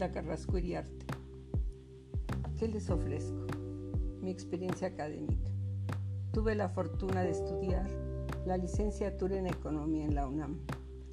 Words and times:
Hilda 0.00 0.12
Carrasco 0.12 0.56
Iriarte. 0.56 1.04
¿Qué 2.58 2.68
les 2.68 2.88
ofrezco? 2.88 3.46
Mi 4.22 4.30
experiencia 4.30 4.88
académica. 4.88 5.50
Tuve 6.32 6.54
la 6.54 6.70
fortuna 6.70 7.20
de 7.20 7.32
estudiar 7.32 7.86
la 8.46 8.56
licenciatura 8.56 9.36
en 9.36 9.46
Economía 9.46 10.06
en 10.06 10.14
la 10.14 10.26
UNAM, 10.26 10.56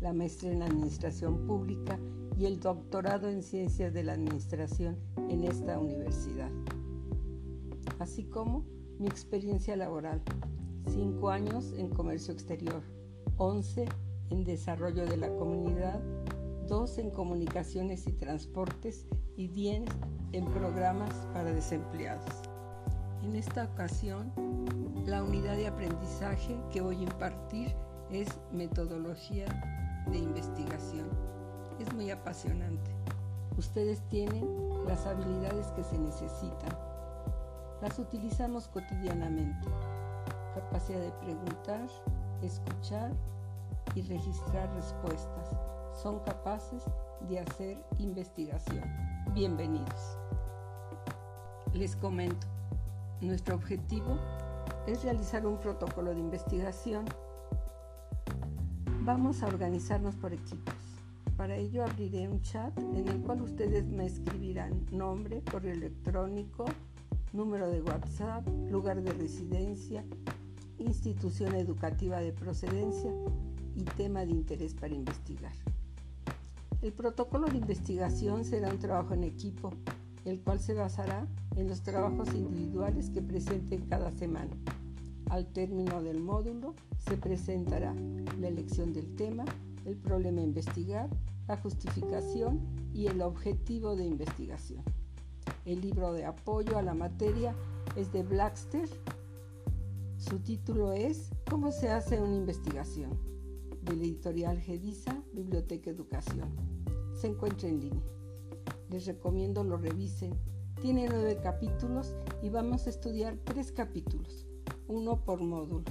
la 0.00 0.12
maestría 0.12 0.52
en 0.52 0.62
Administración 0.62 1.44
Pública 1.44 1.98
y 2.38 2.46
el 2.46 2.60
doctorado 2.60 3.28
en 3.28 3.42
Ciencias 3.42 3.92
de 3.92 4.04
la 4.04 4.12
Administración 4.12 4.96
en 5.28 5.42
esta 5.42 5.80
universidad. 5.80 6.52
Así 7.98 8.26
como 8.26 8.64
mi 9.00 9.08
experiencia 9.08 9.74
laboral, 9.74 10.22
cinco 10.86 11.30
años 11.30 11.74
en 11.76 11.88
comercio 11.88 12.32
exterior, 12.32 12.84
11 13.38 13.86
en 14.30 14.44
desarrollo 14.44 15.04
de 15.04 15.16
la 15.16 15.34
comunidad, 15.34 16.00
dos 16.68 16.98
en 16.98 17.10
comunicaciones 17.10 18.06
y 18.06 18.12
transportes 18.12 19.06
y 19.36 19.48
10 19.48 19.84
en 20.32 20.44
programas 20.46 21.12
para 21.32 21.52
desempleados. 21.52 22.30
En 23.22 23.34
esta 23.34 23.64
ocasión, 23.64 24.32
la 25.06 25.22
unidad 25.22 25.56
de 25.56 25.66
aprendizaje 25.66 26.56
que 26.70 26.82
voy 26.82 26.96
a 26.96 27.02
impartir 27.02 27.74
es 28.10 28.28
metodología 28.52 29.46
de 30.10 30.18
investigación. 30.18 31.08
Es 31.78 31.92
muy 31.94 32.10
apasionante. 32.10 32.90
Ustedes 33.56 34.00
tienen 34.08 34.46
las 34.86 35.06
habilidades 35.06 35.66
que 35.68 35.82
se 35.82 35.98
necesitan. 35.98 36.76
Las 37.80 37.98
utilizamos 37.98 38.68
cotidianamente. 38.68 39.68
Capacidad 40.54 41.00
de 41.00 41.12
preguntar, 41.12 41.88
escuchar 42.42 43.12
y 43.94 44.02
registrar 44.02 44.72
respuestas. 44.74 45.77
Son 46.02 46.20
capaces 46.20 46.84
de 47.28 47.40
hacer 47.40 47.76
investigación. 47.98 48.84
Bienvenidos. 49.34 50.16
Les 51.74 51.96
comento, 51.96 52.46
nuestro 53.20 53.56
objetivo 53.56 54.16
es 54.86 55.02
realizar 55.02 55.44
un 55.44 55.58
protocolo 55.58 56.14
de 56.14 56.20
investigación. 56.20 57.04
Vamos 59.00 59.42
a 59.42 59.48
organizarnos 59.48 60.14
por 60.14 60.32
equipos. 60.32 60.74
Para 61.36 61.56
ello 61.56 61.82
abriré 61.82 62.28
un 62.28 62.42
chat 62.42 62.78
en 62.78 63.08
el 63.08 63.20
cual 63.22 63.42
ustedes 63.42 63.84
me 63.84 64.06
escribirán 64.06 64.86
nombre, 64.92 65.42
correo 65.50 65.72
electrónico, 65.72 66.66
número 67.32 67.68
de 67.68 67.82
WhatsApp, 67.82 68.46
lugar 68.70 69.02
de 69.02 69.10
residencia, 69.14 70.04
institución 70.78 71.56
educativa 71.56 72.20
de 72.20 72.32
procedencia 72.32 73.10
y 73.74 73.82
tema 73.82 74.24
de 74.24 74.30
interés 74.30 74.74
para 74.74 74.94
investigar. 74.94 75.52
El 76.80 76.92
protocolo 76.92 77.48
de 77.48 77.58
investigación 77.58 78.44
será 78.44 78.70
un 78.70 78.78
trabajo 78.78 79.12
en 79.12 79.24
equipo, 79.24 79.72
el 80.24 80.40
cual 80.40 80.60
se 80.60 80.74
basará 80.74 81.26
en 81.56 81.66
los 81.66 81.82
trabajos 81.82 82.32
individuales 82.34 83.10
que 83.10 83.20
presenten 83.20 83.86
cada 83.86 84.12
semana. 84.12 84.56
Al 85.28 85.46
término 85.48 86.00
del 86.02 86.20
módulo 86.20 86.74
se 87.00 87.16
presentará 87.16 87.94
la 88.38 88.46
elección 88.46 88.92
del 88.92 89.16
tema, 89.16 89.44
el 89.86 89.96
problema 89.96 90.40
a 90.40 90.44
investigar, 90.44 91.10
la 91.48 91.56
justificación 91.56 92.60
y 92.94 93.06
el 93.08 93.22
objetivo 93.22 93.96
de 93.96 94.04
investigación. 94.04 94.82
El 95.64 95.80
libro 95.80 96.12
de 96.12 96.26
apoyo 96.26 96.78
a 96.78 96.82
la 96.82 96.94
materia 96.94 97.56
es 97.96 98.12
de 98.12 98.22
Blackster. 98.22 98.88
Su 100.16 100.38
título 100.38 100.92
es 100.92 101.30
¿Cómo 101.50 101.72
se 101.72 101.90
hace 101.90 102.20
una 102.20 102.36
investigación? 102.36 103.37
Del 103.88 104.02
editorial 104.02 104.60
Gedisa, 104.60 105.22
Biblioteca 105.32 105.90
Educación. 105.90 106.50
Se 107.14 107.26
encuentra 107.26 107.68
en 107.68 107.80
línea. 107.80 108.02
Les 108.90 109.06
recomiendo 109.06 109.64
lo 109.64 109.78
revisen. 109.78 110.34
Tiene 110.80 111.08
nueve 111.08 111.38
capítulos 111.42 112.14
y 112.42 112.50
vamos 112.50 112.86
a 112.86 112.90
estudiar 112.90 113.36
tres 113.44 113.72
capítulos, 113.72 114.46
uno 114.86 115.24
por 115.24 115.40
módulo. 115.40 115.84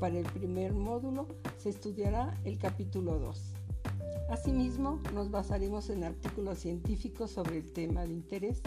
Para 0.00 0.18
el 0.18 0.26
primer 0.26 0.74
módulo 0.74 1.28
se 1.56 1.70
estudiará 1.70 2.38
el 2.44 2.58
capítulo 2.58 3.18
2. 3.18 3.54
Asimismo, 4.28 5.00
nos 5.14 5.30
basaremos 5.30 5.88
en 5.88 6.04
artículos 6.04 6.58
científicos 6.58 7.30
sobre 7.30 7.58
el 7.58 7.72
tema 7.72 8.04
de 8.04 8.12
interés. 8.12 8.60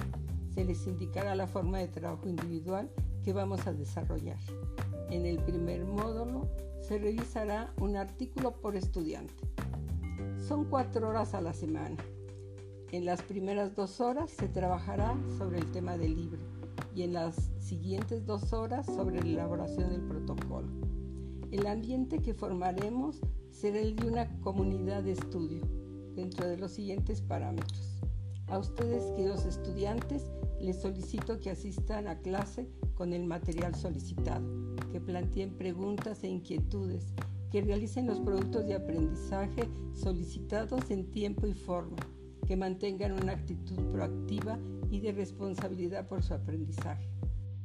Se 0.56 0.64
les 0.64 0.88
indicará 0.88 1.36
la 1.36 1.48
forma 1.48 1.78
de 1.78 1.90
trabajo 1.90 2.28
individual 2.28 2.90
que 3.30 3.34
vamos 3.34 3.68
a 3.68 3.74
desarrollar. 3.74 4.40
En 5.12 5.24
el 5.28 5.38
primer 5.38 5.86
módulo 5.86 6.50
se 6.82 6.98
revisará 6.98 7.72
un 7.80 7.96
artículo 7.96 8.60
por 8.60 8.76
estudiante. 8.76 9.36
Son 10.48 10.66
cuatro 10.66 11.08
horas 11.08 11.36
a 11.36 11.42
la 11.42 11.54
semana. 11.54 11.96
En 12.92 13.06
las 13.06 13.22
primeras 13.22 13.76
dos 13.76 14.02
horas 14.02 14.32
se 14.32 14.48
trabajará 14.48 15.16
sobre 15.38 15.60
el 15.60 15.72
tema 15.72 15.96
del 15.96 16.16
libro 16.16 16.40
y 16.96 17.04
en 17.04 17.14
las 17.14 17.52
siguientes 17.60 18.26
dos 18.26 18.52
horas 18.52 18.88
sobre 18.88 19.22
la 19.22 19.30
elaboración 19.30 19.92
del 19.92 20.02
protocolo. 20.02 20.68
El 21.52 21.68
ambiente 21.68 22.24
que 22.24 22.34
formaremos 22.34 23.22
será 23.52 23.78
el 23.78 23.96
de 23.96 24.08
una 24.08 24.42
comunidad 24.42 25.04
de 25.04 25.12
estudio 25.12 25.62
dentro 26.16 26.48
de 26.48 26.58
los 26.58 26.72
siguientes 26.72 27.22
parámetros. 27.22 28.02
A 28.48 28.58
ustedes, 28.58 29.04
queridos 29.12 29.46
estudiantes, 29.46 30.24
les 30.62 30.82
solicito 30.82 31.40
que 31.40 31.50
asistan 31.50 32.08
a 32.08 32.20
clase 32.20 32.68
con 32.96 33.14
el 33.14 33.26
material 33.26 33.76
solicitado, 33.76 34.46
que 34.92 35.00
planteen 35.00 35.58
preguntas 35.58 36.24
e 36.24 36.28
inquietudes, 36.28 37.14
que 37.52 37.62
realicen 37.62 38.06
los 38.06 38.20
productos 38.20 38.66
de 38.66 38.76
aprendizaje 38.76 39.70
solicitados 39.94 40.92
en 40.92 41.10
tiempo 41.12 41.48
y 41.48 41.54
forma, 41.54 41.98
que 42.46 42.58
mantengan 42.58 43.14
una 43.14 43.34
actitud 43.34 43.80
proactiva 43.92 44.60
y 44.90 45.00
de 45.00 45.12
responsabilidad 45.12 46.08
por 46.08 46.24
su 46.24 46.34
aprendizaje. 46.34 47.10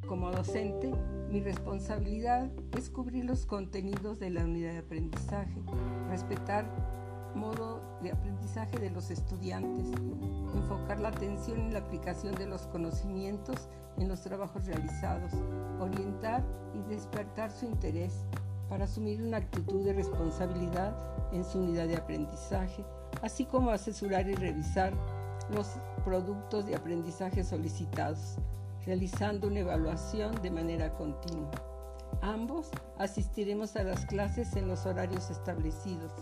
Como 0.07 0.31
docente, 0.31 0.93
mi 1.31 1.41
responsabilidad 1.41 2.51
es 2.77 2.91
cubrir 2.91 3.25
los 3.25 3.47
contenidos 3.47 4.19
de 4.19 4.31
la 4.31 4.45
unidad 4.45 4.73
de 4.73 4.79
aprendizaje, 4.79 5.63
respetar 6.11 7.04
modo 7.35 7.81
de 8.03 8.13
aprendizaje 8.13 8.79
de 8.79 8.91
los 8.91 9.11
estudiantes, 9.11 9.87
enfocar 10.55 11.01
la 11.01 11.09
atención 11.09 11.61
en 11.61 11.73
la 11.73 11.81
aplicación 11.81 12.35
de 12.35 12.47
los 12.47 12.63
conocimientos 12.69 13.69
en 13.99 14.09
los 14.09 14.23
trabajos 14.23 14.67
realizados, 14.67 15.33
orientar 15.81 16.45
y 16.75 16.83
despertar 16.91 17.51
su 17.51 17.67
interés 17.67 18.25
para 18.69 18.85
asumir 18.85 19.23
una 19.23 19.39
actitud 19.39 19.85
de 19.85 19.93
responsabilidad 19.93 20.97
en 21.33 21.45
su 21.45 21.59
unidad 21.59 21.87
de 21.87 21.97
aprendizaje, 21.97 22.85
así 23.23 23.45
como 23.45 23.71
asesorar 23.71 24.29
y 24.29 24.35
revisar 24.35 24.93
los 25.51 25.69
productos 26.05 26.67
de 26.67 26.77
aprendizaje 26.77 27.45
solicitados, 27.45 28.37
realizando 28.87 29.49
una 29.49 29.61
evaluación 29.61 30.41
de 30.43 30.51
manera 30.51 30.95
continua. 30.95 31.51
Ambos 32.23 32.71
asistiremos 32.99 33.77
a 33.77 33.83
las 33.83 34.07
clases 34.07 34.57
en 34.57 34.69
los 34.69 34.87
horarios 34.87 35.31
establecidos 35.31 36.13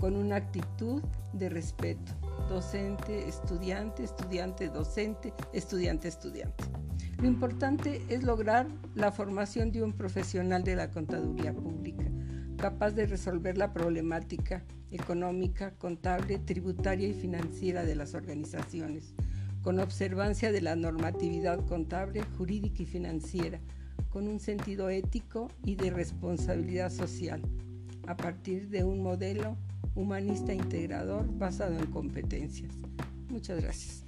con 0.00 0.16
una 0.16 0.36
actitud 0.36 1.02
de 1.34 1.50
respeto. 1.50 2.12
Docente, 2.48 3.28
estudiante, 3.28 4.02
estudiante, 4.02 4.68
docente, 4.68 5.32
estudiante, 5.52 6.08
estudiante. 6.08 6.64
Lo 7.18 7.28
importante 7.28 8.02
es 8.08 8.22
lograr 8.22 8.66
la 8.94 9.12
formación 9.12 9.70
de 9.70 9.82
un 9.82 9.92
profesional 9.92 10.64
de 10.64 10.74
la 10.74 10.90
contaduría 10.90 11.52
pública, 11.52 12.04
capaz 12.56 12.92
de 12.92 13.06
resolver 13.06 13.58
la 13.58 13.74
problemática 13.74 14.64
económica, 14.90 15.72
contable, 15.72 16.38
tributaria 16.38 17.08
y 17.08 17.12
financiera 17.12 17.84
de 17.84 17.94
las 17.94 18.14
organizaciones, 18.14 19.14
con 19.62 19.78
observancia 19.78 20.50
de 20.50 20.62
la 20.62 20.76
normatividad 20.76 21.64
contable, 21.66 22.22
jurídica 22.38 22.82
y 22.82 22.86
financiera, 22.86 23.60
con 24.08 24.26
un 24.26 24.40
sentido 24.40 24.88
ético 24.88 25.48
y 25.62 25.76
de 25.76 25.90
responsabilidad 25.90 26.90
social, 26.90 27.42
a 28.06 28.16
partir 28.16 28.70
de 28.70 28.82
un 28.82 29.02
modelo 29.02 29.56
humanista 30.00 30.52
integrador 30.52 31.26
basado 31.38 31.78
en 31.78 31.86
competencias. 31.86 32.72
Muchas 33.28 33.60
gracias. 33.62 34.04